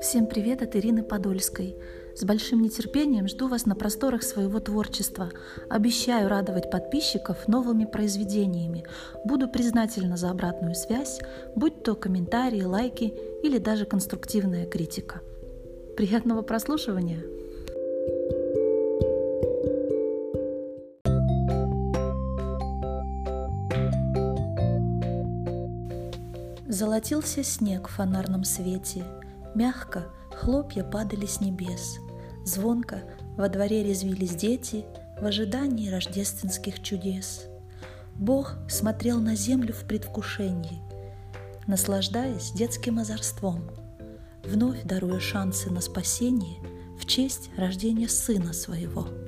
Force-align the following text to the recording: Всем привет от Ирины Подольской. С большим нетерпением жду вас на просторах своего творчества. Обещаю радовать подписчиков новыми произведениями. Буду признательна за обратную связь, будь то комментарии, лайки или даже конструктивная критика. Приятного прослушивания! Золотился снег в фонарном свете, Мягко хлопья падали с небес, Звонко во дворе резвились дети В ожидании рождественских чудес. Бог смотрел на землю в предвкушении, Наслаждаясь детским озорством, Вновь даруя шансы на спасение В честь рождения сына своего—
Всем 0.00 0.26
привет 0.26 0.62
от 0.62 0.76
Ирины 0.76 1.02
Подольской. 1.02 1.76
С 2.14 2.22
большим 2.22 2.62
нетерпением 2.62 3.26
жду 3.26 3.48
вас 3.48 3.66
на 3.66 3.74
просторах 3.74 4.22
своего 4.22 4.60
творчества. 4.60 5.30
Обещаю 5.68 6.28
радовать 6.28 6.70
подписчиков 6.70 7.48
новыми 7.48 7.84
произведениями. 7.84 8.84
Буду 9.24 9.48
признательна 9.48 10.16
за 10.16 10.30
обратную 10.30 10.76
связь, 10.76 11.18
будь 11.56 11.82
то 11.82 11.96
комментарии, 11.96 12.62
лайки 12.62 13.12
или 13.42 13.58
даже 13.58 13.86
конструктивная 13.86 14.66
критика. 14.66 15.20
Приятного 15.96 16.42
прослушивания! 16.42 17.24
Золотился 26.68 27.42
снег 27.42 27.88
в 27.88 27.92
фонарном 27.92 28.44
свете, 28.44 29.02
Мягко 29.58 30.04
хлопья 30.30 30.84
падали 30.84 31.26
с 31.26 31.40
небес, 31.40 31.98
Звонко 32.44 33.02
во 33.36 33.48
дворе 33.48 33.82
резвились 33.82 34.36
дети 34.36 34.84
В 35.20 35.26
ожидании 35.26 35.88
рождественских 35.88 36.80
чудес. 36.80 37.46
Бог 38.14 38.54
смотрел 38.68 39.18
на 39.18 39.34
землю 39.34 39.74
в 39.74 39.82
предвкушении, 39.82 40.80
Наслаждаясь 41.66 42.52
детским 42.52 43.00
озорством, 43.00 43.68
Вновь 44.44 44.84
даруя 44.84 45.18
шансы 45.18 45.72
на 45.72 45.80
спасение 45.80 46.60
В 46.96 47.04
честь 47.06 47.50
рождения 47.56 48.08
сына 48.08 48.52
своего— 48.52 49.08